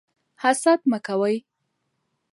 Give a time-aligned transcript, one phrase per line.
[0.41, 1.35] حسد مه کوئ.